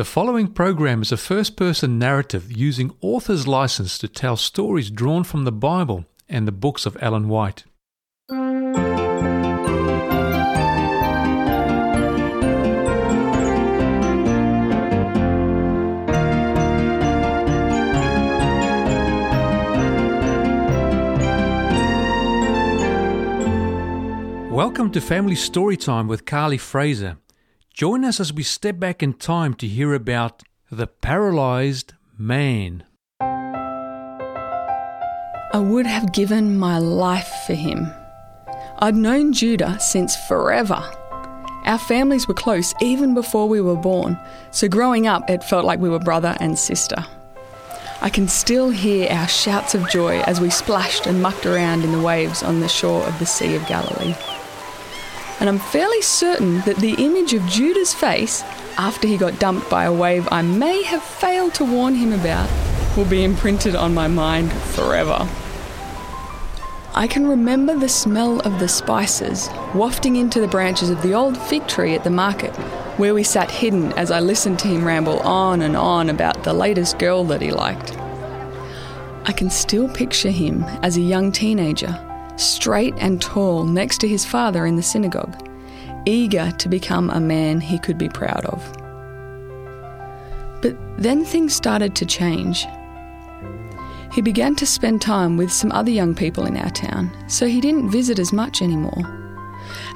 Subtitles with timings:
[0.00, 5.24] The following program is a first person narrative using author's license to tell stories drawn
[5.24, 7.64] from the Bible and the books of Ellen White.
[24.50, 27.18] Welcome to Family Storytime with Carly Fraser.
[27.80, 32.84] Join us as we step back in time to hear about the paralyzed man.
[33.22, 34.34] I
[35.54, 37.90] would have given my life for him.
[38.80, 40.74] I'd known Judah since forever.
[41.64, 44.20] Our families were close even before we were born,
[44.50, 47.02] so growing up it felt like we were brother and sister.
[48.02, 51.92] I can still hear our shouts of joy as we splashed and mucked around in
[51.92, 54.14] the waves on the shore of the Sea of Galilee
[55.40, 58.42] and I'm fairly certain that the image of Judah's face
[58.76, 62.48] after he got dumped by a wave I may have failed to warn him about
[62.96, 65.26] will be imprinted on my mind forever.
[66.94, 71.38] I can remember the smell of the spices wafting into the branches of the old
[71.38, 72.54] fig tree at the market,
[72.98, 76.52] where we sat hidden as I listened to him ramble on and on about the
[76.52, 77.96] latest girl that he liked.
[79.24, 82.09] I can still picture him as a young teenager
[82.40, 85.48] straight and tall next to his father in the synagogue,
[86.06, 88.72] eager to become a man he could be proud of.
[90.62, 92.66] But then things started to change.
[94.12, 97.60] He began to spend time with some other young people in our town, so he
[97.60, 99.16] didn't visit as much anymore.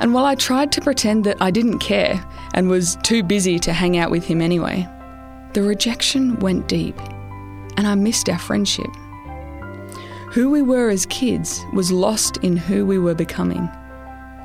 [0.01, 3.73] And while I tried to pretend that I didn't care and was too busy to
[3.73, 4.89] hang out with him anyway,
[5.53, 6.99] the rejection went deep,
[7.77, 8.91] and I missed our friendship.
[10.35, 13.71] Who we were as kids was lost in who we were becoming,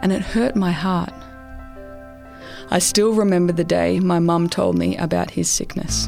[0.03, 1.11] and it hurt my heart.
[2.69, 6.07] I still remember the day my mum told me about his sickness.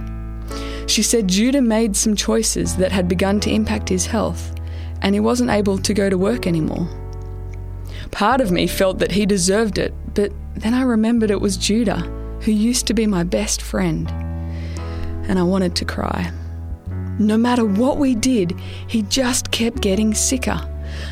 [0.86, 4.54] She said Judah made some choices that had begun to impact his health,
[5.02, 6.88] and he wasn't able to go to work anymore.
[8.12, 12.02] Part of me felt that he deserved it, but then I remembered it was Judah,
[12.42, 14.08] who used to be my best friend,
[15.28, 16.32] and I wanted to cry.
[17.22, 20.60] No matter what we did, he just kept getting sicker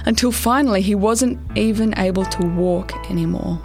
[0.07, 3.61] until finally he wasn't even able to walk anymore.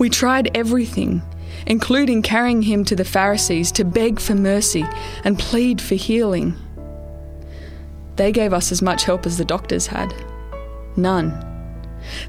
[0.00, 1.22] We tried everything,
[1.64, 4.84] including carrying him to the Pharisees to beg for mercy
[5.22, 6.56] and plead for healing.
[8.16, 10.12] They gave us as much help as the doctors had.
[10.96, 11.44] None.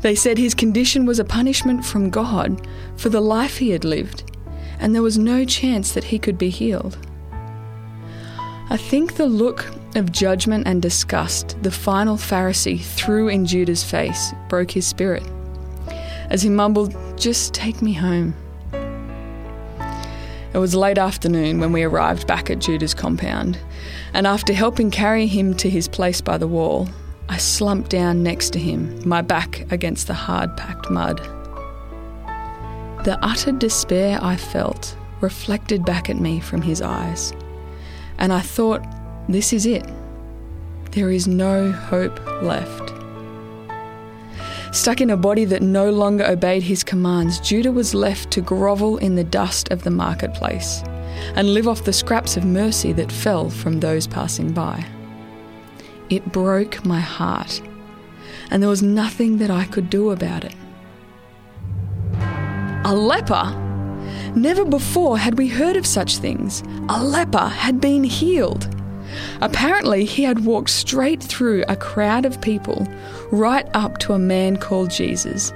[0.02, 4.32] They said his condition was a punishment from God for the life he had lived,
[4.80, 7.09] and there was no chance that he could be healed.
[8.72, 9.66] I think the look
[9.96, 15.24] of judgment and disgust the final Pharisee threw in Judah's face broke his spirit.
[16.30, 18.36] As he mumbled, Just take me home.
[20.54, 23.58] It was late afternoon when we arrived back at Judah's compound,
[24.14, 26.88] and after helping carry him to his place by the wall,
[27.28, 31.18] I slumped down next to him, my back against the hard packed mud.
[33.04, 37.34] The utter despair I felt reflected back at me from his eyes.
[38.20, 38.86] And I thought,
[39.28, 39.86] this is it.
[40.92, 42.94] There is no hope left.
[44.72, 48.98] Stuck in a body that no longer obeyed his commands, Judah was left to grovel
[48.98, 50.84] in the dust of the marketplace
[51.36, 54.86] and live off the scraps of mercy that fell from those passing by.
[56.10, 57.62] It broke my heart,
[58.52, 60.56] and there was nothing that I could do about it.
[62.86, 63.69] A leper?
[64.36, 66.64] Never before had we heard of such things.
[66.90, 68.68] A leper had been healed.
[69.42, 72.88] Apparently, he had walked straight through a crowd of people,
[73.32, 75.52] right up to a man called Jesus,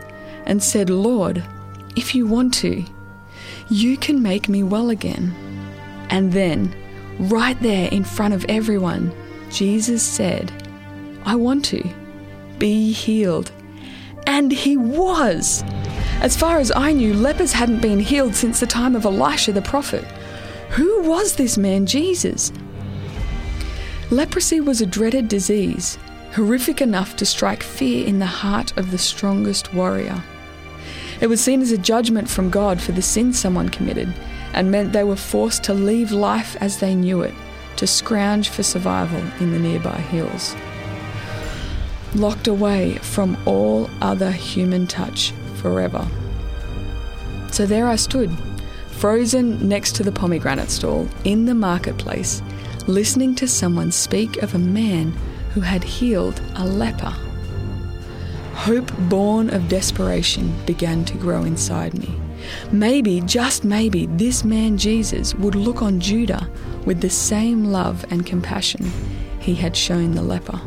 [0.45, 1.43] and said, Lord,
[1.95, 2.83] if you want to,
[3.69, 5.33] you can make me well again.
[6.09, 6.75] And then,
[7.19, 9.13] right there in front of everyone,
[9.51, 10.51] Jesus said,
[11.25, 11.87] I want to.
[12.57, 13.51] Be healed.
[14.25, 15.63] And he was.
[16.23, 19.61] As far as I knew, lepers hadn't been healed since the time of Elisha the
[19.61, 20.05] prophet.
[20.69, 22.53] Who was this man, Jesus?
[24.09, 25.97] Leprosy was a dreaded disease,
[26.31, 30.23] horrific enough to strike fear in the heart of the strongest warrior.
[31.19, 34.13] It was seen as a judgment from God for the sin someone committed
[34.53, 37.33] and meant they were forced to leave life as they knew it
[37.75, 40.55] to scrounge for survival in the nearby hills.
[42.15, 45.33] Locked away from all other human touch
[45.63, 46.07] forever.
[47.51, 48.29] So there I stood,
[48.91, 52.43] frozen next to the pomegranate stall in the marketplace,
[52.85, 55.11] listening to someone speak of a man
[55.55, 57.15] who had healed a leper.
[58.53, 62.15] Hope born of desperation began to grow inside me,
[62.71, 66.49] Maybe, just maybe, this man Jesus would look on Judah
[66.85, 68.91] with the same love and compassion
[69.39, 70.57] he had shown the leper.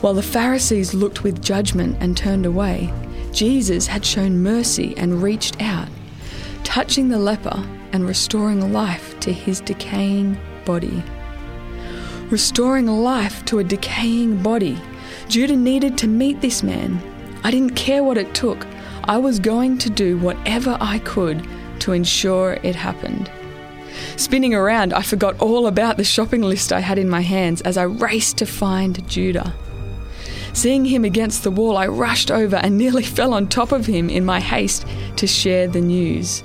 [0.00, 2.92] While the Pharisees looked with judgment and turned away,
[3.32, 5.88] Jesus had shown mercy and reached out,
[6.64, 11.02] touching the leper and restoring life to his decaying body.
[12.30, 14.78] Restoring life to a decaying body.
[15.28, 17.00] Judah needed to meet this man.
[17.42, 18.66] I didn't care what it took.
[19.04, 21.46] I was going to do whatever I could
[21.80, 23.30] to ensure it happened.
[24.16, 27.76] Spinning around, I forgot all about the shopping list I had in my hands as
[27.76, 29.54] I raced to find Judah.
[30.52, 34.10] Seeing him against the wall, I rushed over and nearly fell on top of him
[34.10, 34.86] in my haste
[35.16, 36.42] to share the news.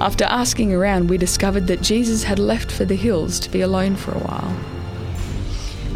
[0.00, 3.94] After asking around, we discovered that Jesus had left for the hills to be alone
[3.94, 4.56] for a while.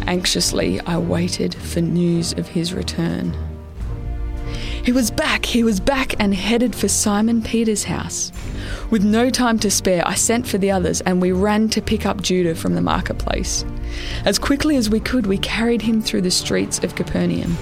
[0.07, 3.35] Anxiously, I waited for news of his return.
[4.85, 8.31] He was back, he was back and headed for Simon Peter's house.
[8.89, 12.05] With no time to spare, I sent for the others and we ran to pick
[12.05, 13.65] up Judah from the marketplace.
[14.25, 17.55] As quickly as we could, we carried him through the streets of Capernaum.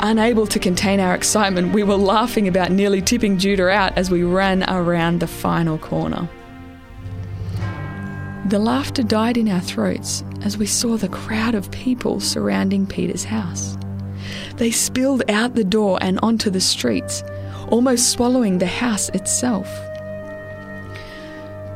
[0.00, 4.22] Unable to contain our excitement, we were laughing about nearly tipping Judah out as we
[4.22, 6.28] ran around the final corner.
[8.46, 13.24] The laughter died in our throats as we saw the crowd of people surrounding Peter's
[13.24, 13.78] house.
[14.56, 17.22] They spilled out the door and onto the streets,
[17.70, 19.68] almost swallowing the house itself.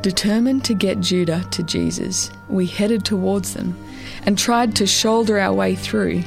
[0.08, 3.78] Determined to get Judah to Jesus, we headed towards them
[4.24, 6.22] and tried to shoulder our way through.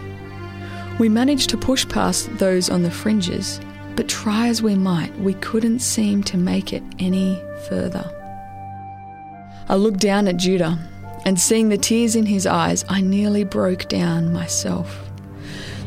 [1.00, 3.60] We managed to push past those on the fringes,
[3.96, 8.06] but try as we might, we couldn't seem to make it any further.
[9.68, 10.78] I looked down at Judah,
[11.26, 15.10] and seeing the tears in his eyes, I nearly broke down myself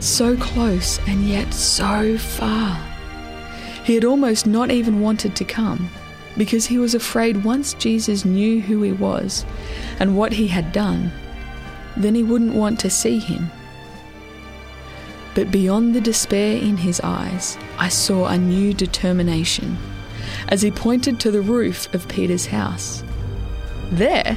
[0.00, 2.76] so close and yet so far.
[3.85, 5.88] He had almost not even wanted to come
[6.36, 9.44] because he was afraid once Jesus knew who he was
[10.00, 11.12] and what he had done,
[11.96, 13.50] then he wouldn't want to see him.
[15.34, 19.76] But beyond the despair in his eyes, I saw a new determination
[20.48, 23.02] as he pointed to the roof of Peter's house.
[23.90, 24.36] There?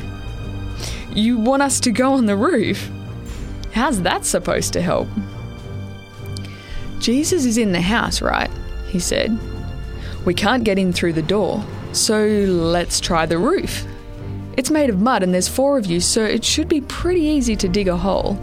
[1.14, 2.90] You want us to go on the roof?
[3.74, 5.08] How's that supposed to help?
[7.00, 8.50] Jesus is in the house, right?
[8.88, 9.38] He said.
[10.26, 11.64] We can't get in through the door,
[11.98, 13.86] so let's try the roof.
[14.56, 17.56] It's made of mud and there's four of you, so it should be pretty easy
[17.58, 18.40] to dig a hole.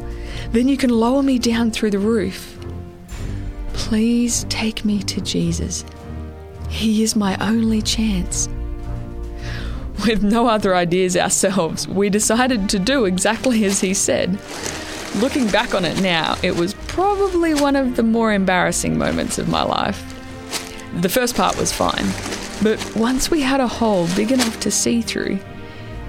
[0.50, 2.58] Then you can lower me down through the roof.
[3.72, 5.84] Please take me to Jesus.
[6.68, 8.48] He is my only chance.
[10.06, 14.38] With no other ideas ourselves, we decided to do exactly as he said.
[15.16, 19.48] Looking back on it now, it was probably one of the more embarrassing moments of
[19.48, 20.10] my life.
[21.00, 22.06] The first part was fine,
[22.62, 25.38] but once we had a hole big enough to see through,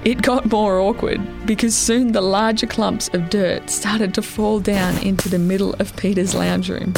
[0.06, 4.98] it got more awkward because soon the larger clumps of dirt started to fall down
[5.00, 6.94] into the middle of Peter's lounge room.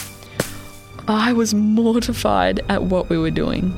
[1.07, 3.73] I was mortified at what we were doing.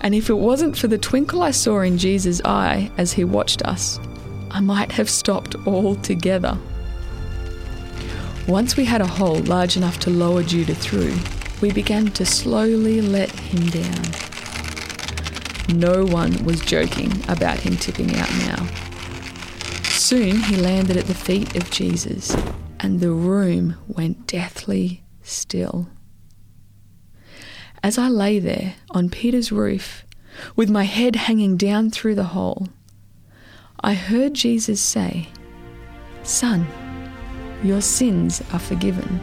[0.00, 3.60] And if it wasn't for the twinkle I saw in Jesus' eye as he watched
[3.62, 4.00] us,
[4.50, 6.56] I might have stopped altogether.
[8.48, 11.14] Once we had a hole large enough to lower Judah through,
[11.60, 14.29] we began to slowly let him down.
[15.74, 18.66] No one was joking about him tipping out now.
[19.84, 22.36] Soon he landed at the feet of Jesus,
[22.80, 25.88] and the room went deathly still.
[27.82, 30.04] As I lay there on Peter's roof,
[30.56, 32.68] with my head hanging down through the hole,
[33.80, 35.28] I heard Jesus say,
[36.22, 36.66] Son,
[37.62, 39.20] your sins are forgiven.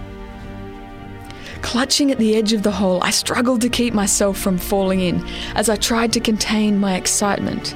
[1.62, 5.26] Clutching at the edge of the hole, I struggled to keep myself from falling in
[5.56, 7.76] as I tried to contain my excitement.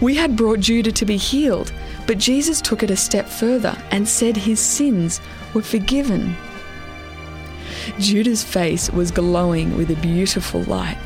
[0.00, 1.72] We had brought Judah to be healed,
[2.06, 5.20] but Jesus took it a step further and said his sins
[5.54, 6.36] were forgiven.
[7.98, 10.98] Judah's face was glowing with a beautiful light,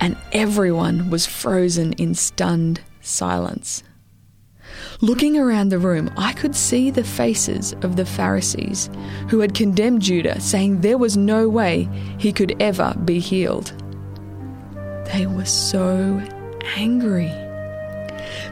[0.00, 3.82] and everyone was frozen in stunned silence.
[5.00, 8.90] Looking around the room, I could see the faces of the Pharisees
[9.28, 13.72] who had condemned Judah, saying there was no way he could ever be healed.
[15.12, 16.22] They were so
[16.76, 17.32] angry.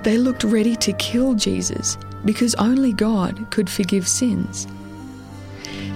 [0.02, 4.66] They looked ready to kill Jesus because only God could forgive sins.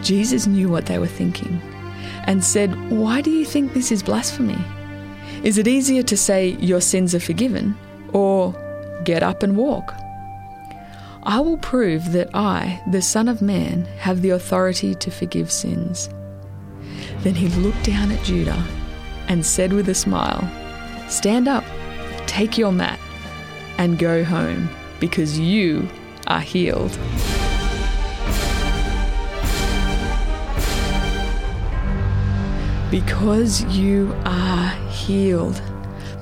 [0.02, 1.61] Jesus knew what they were thinking
[2.25, 4.59] and said, Why do you think this is blasphemy?
[5.43, 7.76] Is it easier to say, Your sins are forgiven,
[8.12, 8.55] or
[9.05, 9.95] get up and walk?
[11.25, 16.09] I will prove that I, the Son of Man, have the authority to forgive sins.
[17.21, 18.67] Then he looked down at Judah
[19.29, 20.43] and said with a smile,
[21.09, 21.62] Stand up,
[22.26, 22.99] take your mat,
[23.79, 25.88] and go home because you
[26.26, 26.91] are healed.
[32.91, 35.62] Because you are healed.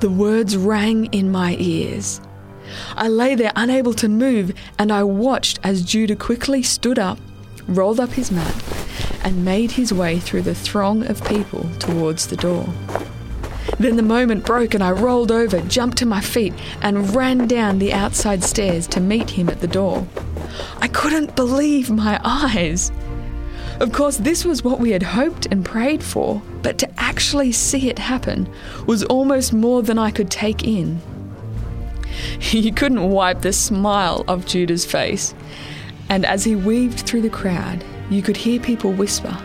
[0.00, 2.20] The words rang in my ears.
[2.96, 7.18] I lay there unable to move, and I watched as Judah quickly stood up,
[7.66, 8.62] rolled up his mat,
[9.24, 12.68] and made his way through the throng of people towards the door.
[13.78, 17.78] Then the moment broke, and I rolled over, jumped to my feet, and ran down
[17.78, 20.06] the outside stairs to meet him at the door.
[20.78, 22.92] I couldn't believe my eyes.
[23.80, 27.88] Of course, this was what we had hoped and prayed for, but to actually see
[27.88, 28.52] it happen
[28.86, 31.00] was almost more than I could take in.
[32.52, 35.34] You couldn't wipe the smile off Judah's face,
[36.08, 39.36] and as he weaved through the crowd, you could hear people whisper,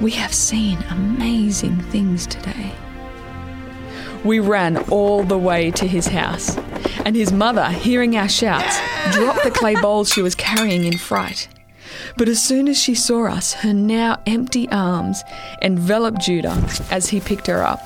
[0.00, 2.72] We have seen amazing things today.
[4.24, 6.56] We ran all the way to his house,
[7.04, 8.78] and his mother, hearing our shouts,
[9.12, 11.48] dropped the clay bowls she was carrying in fright.
[12.16, 15.22] But as soon as she saw us, her now empty arms
[15.60, 17.80] enveloped Judah as he picked her up.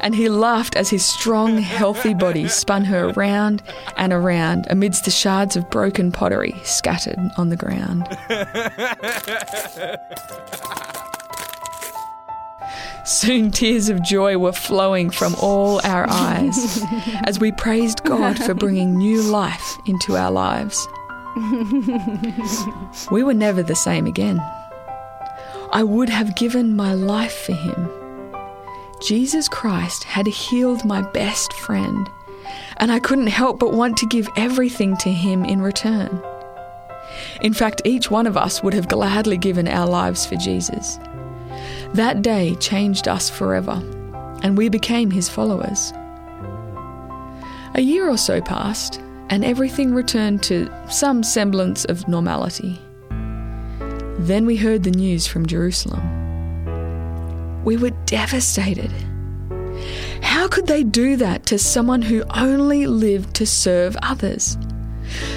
[0.00, 3.62] And he laughed as his strong, healthy body spun her around
[3.96, 8.06] and around amidst the shards of broken pottery scattered on the ground.
[13.04, 16.82] Soon tears of joy were flowing from all our eyes
[17.26, 20.88] as we praised God for bringing new life into our lives.
[23.10, 24.40] we were never the same again.
[25.72, 27.90] I would have given my life for him.
[29.04, 32.08] Jesus Christ had healed my best friend,
[32.78, 36.22] and I couldn't help but want to give everything to him in return.
[37.42, 40.98] In fact, each one of us would have gladly given our lives for Jesus.
[41.92, 43.82] That day changed us forever,
[44.42, 45.92] and we became his followers.
[47.74, 52.80] A year or so passed, and everything returned to some semblance of normality.
[54.18, 56.13] Then we heard the news from Jerusalem.
[57.64, 58.90] We were devastated.
[60.22, 64.58] How could they do that to someone who only lived to serve others?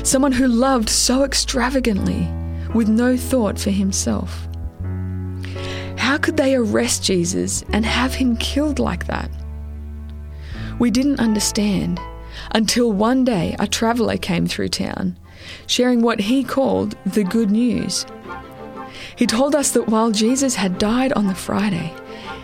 [0.04, 2.28] Someone who loved so extravagantly
[2.74, 4.48] with no thought for himself?
[5.98, 9.30] How could they arrest Jesus and have him killed like that?
[10.80, 12.00] We didn't understand
[12.52, 15.18] until one day a traveller came through town,
[15.66, 18.06] sharing what he called the good news.
[19.16, 21.94] He told us that while Jesus had died on the Friday,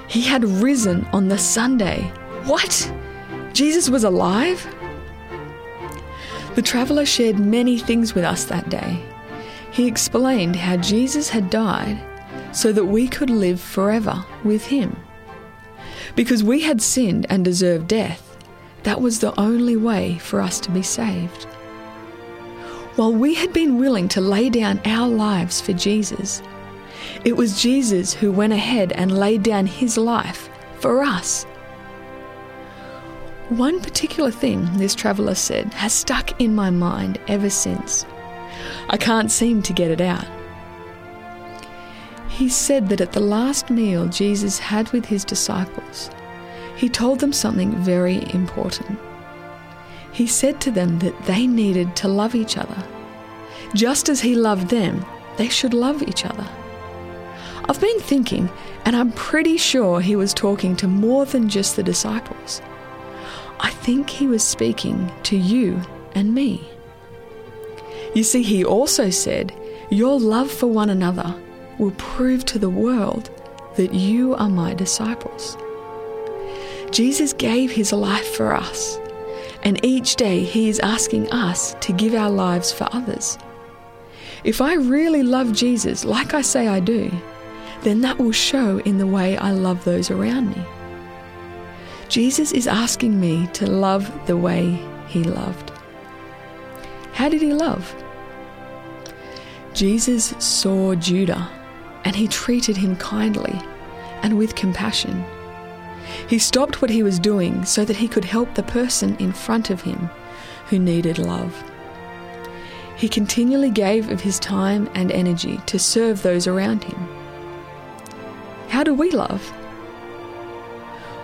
[0.08, 2.12] he had risen on the Sunday.
[2.46, 2.92] What?
[3.54, 4.66] Jesus was alive?
[6.56, 9.04] The traveller shared many things with us that day.
[9.72, 12.00] He explained how Jesus had died
[12.52, 14.96] so that we could live forever with Him.
[16.16, 18.38] Because we had sinned and deserved death,
[18.84, 21.46] that was the only way for us to be saved.
[22.96, 26.44] While we had been willing to lay down our lives for Jesus,
[27.24, 30.50] it was Jesus who went ahead and laid down His life
[30.80, 31.46] for us.
[33.50, 38.06] One particular thing this traveller said has stuck in my mind ever since.
[38.90, 40.26] I can't seem to get it out.
[42.30, 46.10] He said that at the last meal Jesus had with his disciples,
[46.76, 49.00] he told them something very important.
[50.12, 52.84] He said to them that they needed to love each other.
[53.74, 55.06] Just as he loved them,
[55.38, 56.48] they should love each other.
[57.70, 58.50] I've been thinking,
[58.86, 62.62] and I'm pretty sure he was talking to more than just the disciples.
[63.60, 65.82] I think he was speaking to you
[66.14, 66.68] and me.
[68.14, 69.54] You see, he also said,
[69.90, 71.34] Your love for one another
[71.80, 73.30] will prove to the world
[73.78, 75.58] that you are my disciples.
[76.92, 79.00] Jesus gave his life for us,
[79.64, 83.38] and each day he is asking us to give our lives for others.
[84.44, 87.10] If I really love Jesus like I say I do,
[87.84, 90.64] then that will show in the way I love those around me.
[92.10, 95.72] Jesus is asking me to love the way he loved.
[97.14, 97.96] How did he love?
[99.74, 101.50] Jesus saw Judah
[102.06, 103.60] and he treated him kindly
[104.22, 105.24] and with compassion.
[106.28, 109.70] He stopped what he was doing so that he could help the person in front
[109.70, 110.10] of him
[110.68, 111.64] who needed love.
[112.96, 117.23] He continually gave of his time and energy to serve those around him.
[118.74, 119.54] How do we love?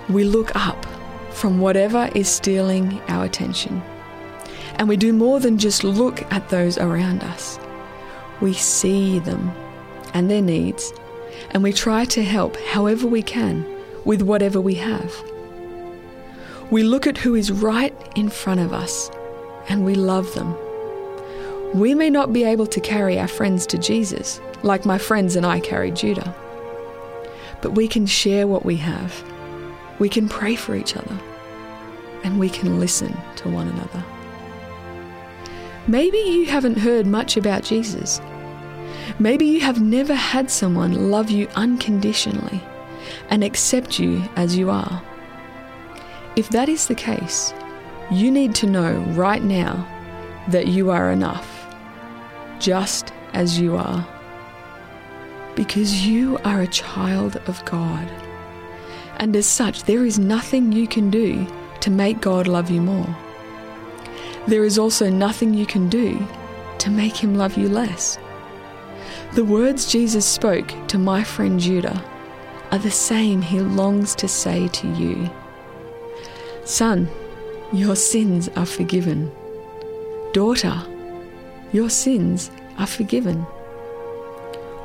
[0.08, 0.86] We look up
[1.32, 3.82] from whatever is stealing our attention.
[4.76, 7.60] And we do more than just look at those around us.
[8.40, 9.52] We see them
[10.14, 10.94] and their needs,
[11.50, 13.66] and we try to help however we can
[14.06, 15.12] with whatever we have.
[16.70, 19.10] We look at who is right in front of us
[19.70, 20.56] and we love them.
[21.74, 25.48] We may not be able to carry our friends to Jesus, like my friends and
[25.48, 26.36] I carried Judah,
[27.62, 29.24] but we can share what we have.
[30.00, 31.20] We can pray for each other
[32.24, 34.04] and we can listen to one another.
[35.88, 38.22] Maybe you haven't heard much about Jesus.
[39.18, 42.62] Maybe you have never had someone love you unconditionally
[43.30, 45.02] and accept you as you are.
[46.36, 47.54] If that is the case,
[48.12, 49.86] you need to know right now
[50.50, 51.68] that you are enough,
[52.60, 54.08] just as you are.
[55.60, 58.10] Because you are a child of God.
[59.18, 61.46] And as such, there is nothing you can do
[61.82, 63.14] to make God love you more.
[64.48, 66.26] There is also nothing you can do
[66.78, 68.18] to make him love you less.
[69.34, 72.02] The words Jesus spoke to my friend Judah
[72.72, 75.30] are the same he longs to say to you
[76.64, 77.10] Son,
[77.74, 79.30] your sins are forgiven.
[80.32, 80.82] Daughter,
[81.74, 83.46] your sins are forgiven.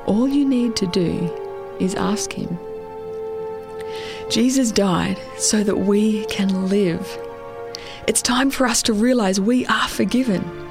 [0.06, 1.30] All you need to do
[1.80, 2.58] is ask Him.
[4.30, 7.18] Jesus died so that we can live.
[8.06, 10.68] It's time for us to realize we are forgiven.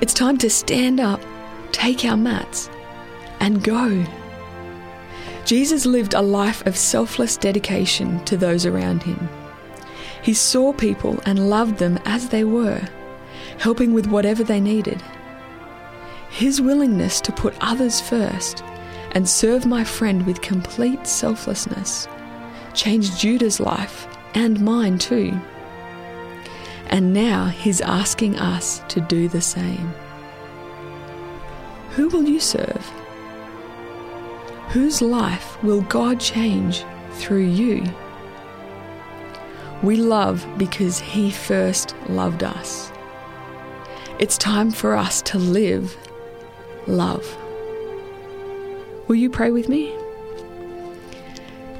[0.00, 1.20] It's time to stand up,
[1.72, 2.70] take our mats,
[3.40, 4.04] and go.
[5.44, 9.28] Jesus lived a life of selfless dedication to those around him.
[10.22, 12.80] He saw people and loved them as they were,
[13.58, 15.02] helping with whatever they needed.
[16.30, 18.64] His willingness to put others first
[19.12, 22.08] and serve my friend with complete selflessness
[22.72, 25.38] changed Judah's life and mine too.
[26.86, 29.92] And now he's asking us to do the same.
[31.90, 32.92] Who will you serve?
[34.68, 36.84] Whose life will God change
[37.14, 37.84] through you?
[39.82, 42.92] We love because He first loved us.
[44.18, 45.96] It's time for us to live
[46.86, 47.36] love.
[49.08, 49.94] Will you pray with me?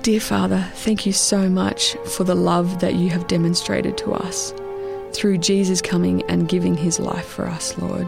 [0.02, 4.54] Dear Father, thank you so much for the love that you have demonstrated to us
[5.12, 8.06] through Jesus coming and giving his life for us, Lord.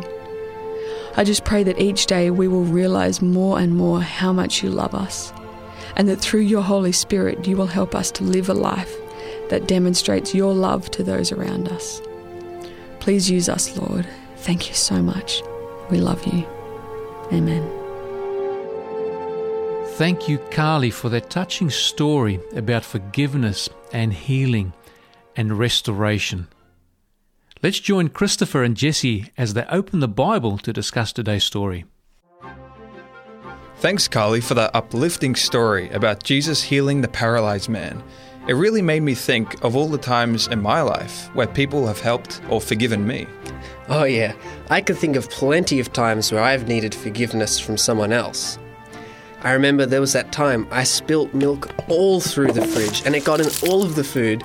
[1.17, 4.71] I just pray that each day we will realize more and more how much you
[4.71, 5.33] love us,
[5.97, 8.97] and that through your Holy Spirit you will help us to live a life
[9.51, 12.01] that demonstrates your love to those around us.
[13.01, 14.07] Please use us, Lord.
[14.39, 15.43] Thank you so much.
[15.91, 16.47] We love you.
[17.31, 17.69] Amen.
[19.97, 24.73] Thank you, Carly, for that touching story about forgiveness and healing
[25.37, 26.49] and restoration.
[27.63, 31.85] Let's join Christopher and Jesse as they open the Bible to discuss today's story.
[33.77, 38.03] Thanks, Carly, for that uplifting story about Jesus healing the paralyzed man.
[38.49, 42.01] It really made me think of all the times in my life where people have
[42.01, 43.27] helped or forgiven me.
[43.89, 44.35] Oh, yeah.
[44.71, 48.59] I can think of plenty of times where I've needed forgiveness from someone else.
[49.43, 53.25] I remember there was that time I spilt milk all through the fridge and it
[53.25, 54.45] got in all of the food,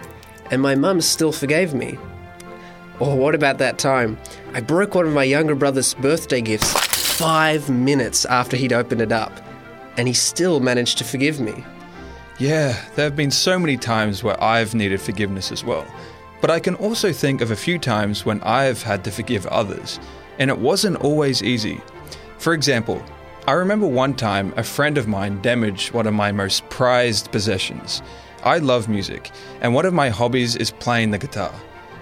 [0.49, 1.99] and my mum still forgave me.
[2.99, 4.17] Or what about that time?
[4.53, 6.73] I broke one of my younger brother's birthday gifts
[7.17, 9.31] five minutes after he'd opened it up,
[9.97, 11.63] and he still managed to forgive me.
[12.39, 15.85] Yeah, there have been so many times where I've needed forgiveness as well.
[16.41, 19.99] But I can also think of a few times when I've had to forgive others,
[20.39, 21.81] and it wasn't always easy.
[22.37, 23.03] For example,
[23.47, 28.01] I remember one time a friend of mine damaged one of my most prized possessions.
[28.43, 31.53] I love music, and one of my hobbies is playing the guitar.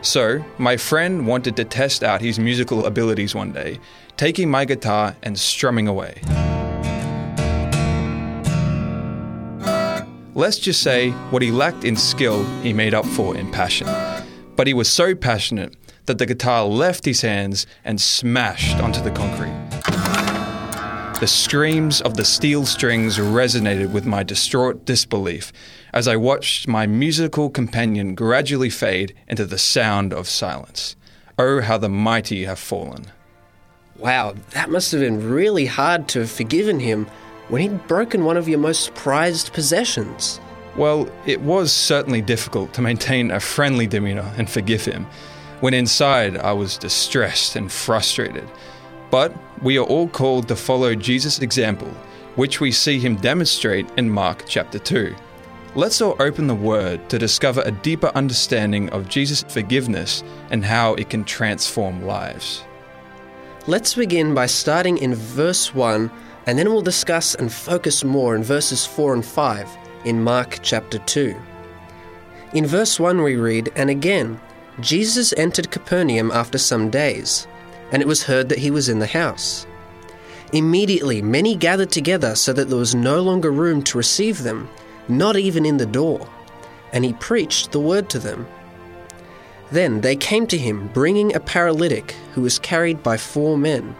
[0.01, 3.79] So, my friend wanted to test out his musical abilities one day,
[4.17, 6.21] taking my guitar and strumming away.
[10.37, 13.87] Let's just say what he lacked in skill, he made up for in passion.
[14.57, 19.11] But he was so passionate that the guitar left his hands and smashed onto the
[19.11, 19.55] concrete.
[21.21, 25.53] The screams of the steel strings resonated with my distraught disbelief
[25.93, 30.97] as I watched my musical companion gradually fade into the sound of silence.
[31.39, 33.05] Oh, how the mighty have fallen.
[33.97, 37.07] Wow, that must have been really hard to have forgiven him
[37.49, 40.39] when he'd broken one of your most prized possessions.
[40.75, 45.07] Well, it was certainly difficult to maintain a friendly demeanor and forgive him,
[45.61, 48.49] when inside I was distressed and frustrated.
[49.09, 51.89] But we are all called to follow Jesus' example,
[52.35, 55.15] which we see him demonstrate in Mark chapter 2.
[55.75, 60.95] Let's all open the Word to discover a deeper understanding of Jesus' forgiveness and how
[60.95, 62.63] it can transform lives.
[63.67, 66.11] Let's begin by starting in verse 1,
[66.47, 69.69] and then we'll discuss and focus more in verses 4 and 5
[70.05, 71.35] in Mark chapter 2.
[72.53, 74.39] In verse 1, we read, And again,
[74.79, 77.47] Jesus entered Capernaum after some days,
[77.91, 79.65] and it was heard that he was in the house.
[80.53, 84.69] Immediately, many gathered together so that there was no longer room to receive them,
[85.07, 86.29] not even in the door.
[86.93, 88.47] And he preached the word to them.
[89.71, 93.95] Then they came to him, bringing a paralytic who was carried by four men.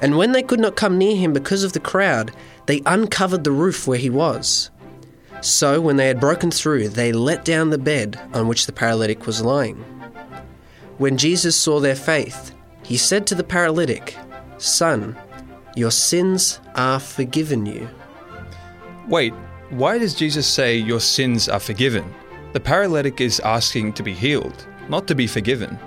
[0.00, 2.32] And when they could not come near him because of the crowd,
[2.66, 4.70] they uncovered the roof where he was.
[5.40, 9.26] So, when they had broken through, they let down the bed on which the paralytic
[9.26, 9.84] was lying.
[10.96, 14.16] When Jesus saw their faith, he said to the paralytic,
[14.58, 15.16] Son,
[15.76, 17.88] your sins are forgiven you.
[19.08, 19.34] Wait,
[19.70, 22.14] why does Jesus say your sins are forgiven?
[22.52, 25.78] The paralytic is asking to be healed, not to be forgiven.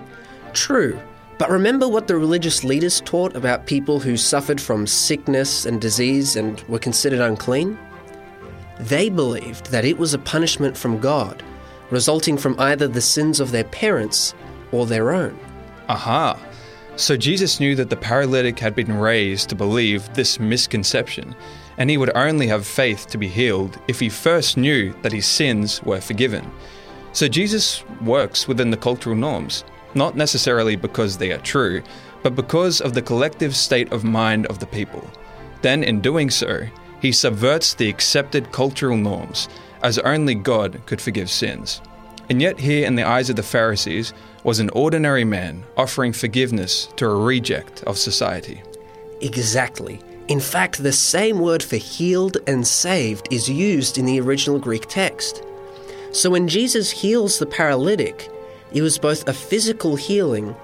[0.54, 1.00] True,
[1.38, 6.36] but remember what the religious leaders taught about people who suffered from sickness and disease
[6.36, 7.78] and were considered unclean?
[8.80, 11.44] They believed that it was a punishment from God,
[11.92, 14.34] resulting from either the sins of their parents
[14.72, 15.38] or their own.
[15.90, 16.40] Aha!
[16.96, 21.36] So Jesus knew that the paralytic had been raised to believe this misconception,
[21.78, 25.28] and he would only have faith to be healed if he first knew that his
[25.28, 26.50] sins were forgiven.
[27.14, 29.64] So Jesus works within the cultural norms,
[29.98, 31.84] not necessarily because they are true,
[32.24, 35.06] but because of the collective state of mind of the people.
[35.62, 36.68] Then, in doing so,
[37.02, 39.50] he subverts the accepted cultural norms,
[39.84, 41.82] as only God could forgive sins.
[42.30, 46.88] And yet, here in the eyes of the Pharisees was an ordinary man offering forgiveness
[46.96, 48.62] to a reject of society.
[49.22, 50.00] Exactly.
[50.28, 54.88] In fact, the same word for healed and saved is used in the original Greek
[54.88, 55.44] text.
[56.12, 58.30] So when Jesus heals the paralytic,
[58.74, 60.56] it was both a physical healing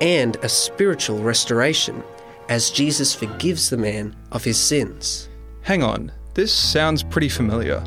[0.00, 2.02] and a spiritual restoration,
[2.48, 5.28] as Jesus forgives the man of his sins.
[5.62, 7.84] Hang on, this sounds pretty familiar.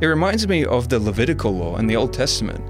[0.00, 2.62] It reminds me of the Levitical law in the Old Testament.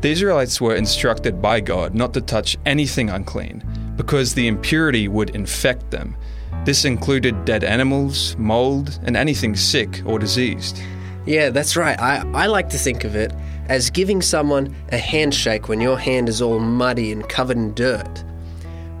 [0.00, 3.62] The Israelites were instructed by God not to touch anything unclean,
[3.96, 6.16] because the impurity would infect them.
[6.64, 10.80] This included dead animals, mold, and anything sick or diseased.
[11.26, 12.00] Yeah, that's right.
[12.00, 13.32] I, I like to think of it
[13.68, 18.24] as giving someone a handshake when your hand is all muddy and covered in dirt.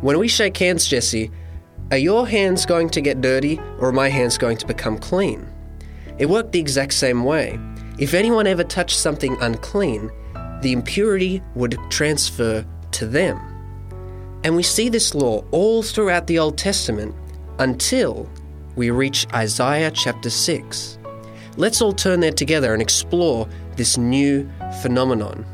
[0.00, 1.30] When we shake hands, Jesse,
[1.90, 5.46] are your hands going to get dirty or are my hands going to become clean?
[6.18, 7.58] It worked the exact same way.
[7.98, 10.10] If anyone ever touched something unclean,
[10.60, 13.40] the impurity would transfer to them.
[14.44, 17.14] And we see this law all throughout the Old Testament
[17.58, 18.28] until
[18.76, 20.98] we reach Isaiah chapter 6.
[21.56, 24.48] Let's all turn there together and explore this new
[24.82, 25.44] phenomenon.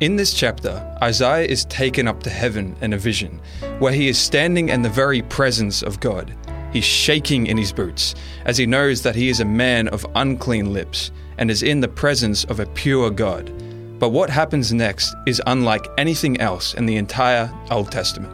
[0.00, 3.40] In this chapter, Isaiah is taken up to heaven in a vision,
[3.80, 6.32] where he is standing in the very presence of God.
[6.72, 10.72] He's shaking in his boots, as he knows that he is a man of unclean
[10.72, 13.50] lips and is in the presence of a pure God.
[13.98, 18.32] But what happens next is unlike anything else in the entire Old Testament.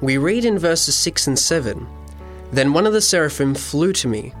[0.00, 1.86] We read in verses 6 and 7
[2.50, 4.32] Then one of the seraphim flew to me,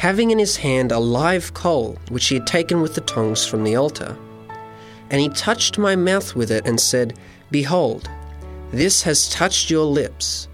[0.00, 3.64] having in his hand a live coal which he had taken with the tongs from
[3.64, 4.16] the altar.
[5.10, 7.18] And he touched my mouth with it and said,
[7.50, 8.08] Behold,
[8.70, 10.48] this has touched your lips.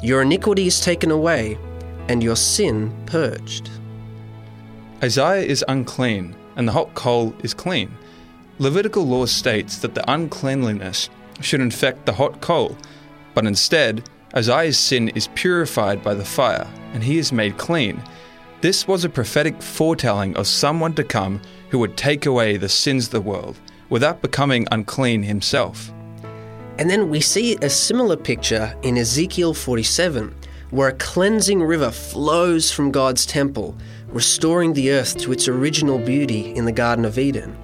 [0.00, 1.58] Your iniquity is taken away,
[2.06, 3.68] and your sin purged.
[5.02, 7.92] Isaiah is unclean, and the hot coal is clean.
[8.60, 12.78] Levitical law states that the uncleanliness should infect the hot coal,
[13.34, 18.00] but instead, Isaiah's sin is purified by the fire, and he is made clean.
[18.64, 23.04] This was a prophetic foretelling of someone to come who would take away the sins
[23.04, 25.92] of the world without becoming unclean himself.
[26.78, 30.34] And then we see a similar picture in Ezekiel 47,
[30.70, 33.76] where a cleansing river flows from God's temple,
[34.08, 37.54] restoring the earth to its original beauty in the Garden of Eden.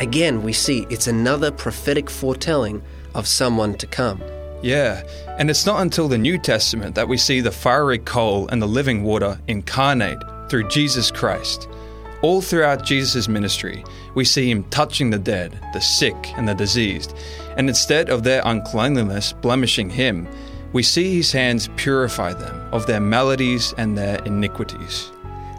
[0.00, 2.82] Again, we see it's another prophetic foretelling
[3.14, 4.20] of someone to come.
[4.62, 5.02] Yeah,
[5.38, 8.68] and it's not until the New Testament that we see the fiery coal and the
[8.68, 11.68] living water incarnate through Jesus Christ.
[12.22, 13.82] All throughout Jesus' ministry,
[14.14, 17.16] we see him touching the dead, the sick, and the diseased,
[17.56, 20.28] and instead of their uncleanliness blemishing him,
[20.74, 25.10] we see his hands purify them of their maladies and their iniquities.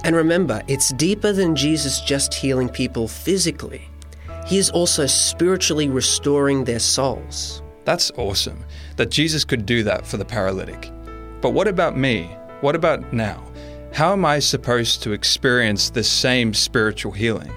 [0.03, 3.89] And remember, it's deeper than Jesus just healing people physically.
[4.47, 7.63] He is also spiritually restoring their souls.
[7.83, 8.63] That's awesome
[8.97, 10.91] that Jesus could do that for the paralytic.
[11.41, 12.35] But what about me?
[12.61, 13.43] What about now?
[13.93, 17.51] How am I supposed to experience this same spiritual healing?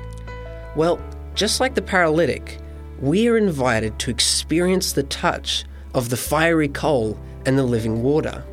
[0.75, 1.01] Well,
[1.35, 2.59] just like the paralytic,
[3.01, 8.45] we are invited to experience the touch of the fiery coal and the living water.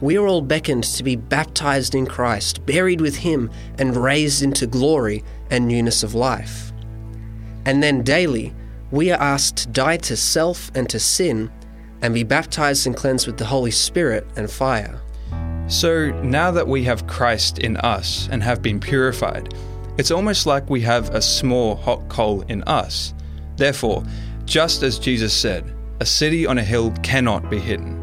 [0.00, 4.66] We are all beckoned to be baptized in Christ, buried with Him, and raised into
[4.66, 6.72] glory and newness of life.
[7.64, 8.54] And then daily,
[8.90, 11.50] we are asked to die to self and to sin
[12.02, 15.00] and be baptized and cleansed with the Holy Spirit and fire.
[15.66, 19.52] So now that we have Christ in us and have been purified,
[19.98, 23.14] it's almost like we have a small hot coal in us.
[23.56, 24.04] Therefore,
[24.44, 28.02] just as Jesus said, a city on a hill cannot be hidden.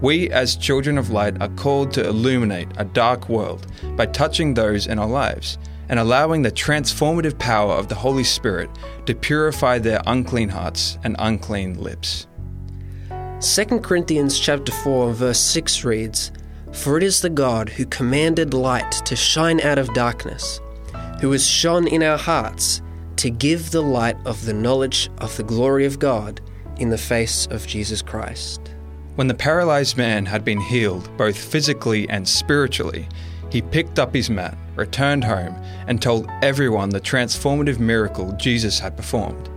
[0.00, 4.86] We, as children of light, are called to illuminate a dark world by touching those
[4.86, 5.58] in our lives
[5.88, 8.70] and allowing the transformative power of the Holy Spirit
[9.06, 12.26] to purify their unclean hearts and unclean lips.
[13.40, 16.32] 2 Corinthians chapter 4 verse 6 reads,
[16.72, 20.60] For it is the God who commanded light to shine out of darkness,
[21.20, 22.82] who has shone in our hearts
[23.16, 26.40] to give the light of the knowledge of the glory of God
[26.78, 28.60] in the face of Jesus Christ.
[29.16, 33.08] When the paralyzed man had been healed both physically and spiritually,
[33.50, 35.54] he picked up his mat, returned home,
[35.86, 39.48] and told everyone the transformative miracle Jesus had performed.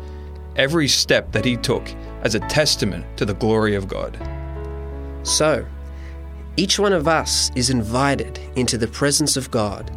[0.56, 1.88] Every step that he took
[2.22, 4.18] as a testament to the glory of God.
[5.24, 5.66] So,
[6.58, 9.92] each one of us is invited into the presence of God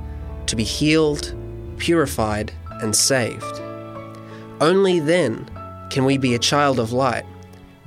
[0.46, 1.35] to be healed,
[1.78, 2.52] purified,
[2.83, 3.61] and saved.
[4.61, 5.50] Only then
[5.90, 7.24] can we be a child of light,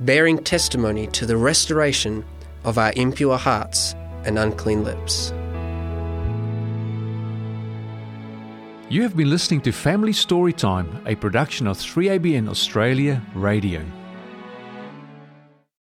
[0.00, 2.24] bearing testimony to the restoration
[2.64, 5.32] of our impure hearts and unclean lips.
[8.88, 13.84] You have been listening to Family Storytime, a production of 3ABN Australia Radio.